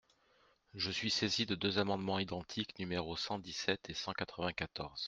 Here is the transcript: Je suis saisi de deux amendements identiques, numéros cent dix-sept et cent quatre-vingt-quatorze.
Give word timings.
Je 0.73 0.89
suis 0.89 1.11
saisi 1.11 1.45
de 1.45 1.53
deux 1.53 1.77
amendements 1.77 2.17
identiques, 2.17 2.79
numéros 2.79 3.17
cent 3.17 3.37
dix-sept 3.37 3.87
et 3.87 3.93
cent 3.93 4.13
quatre-vingt-quatorze. 4.13 4.99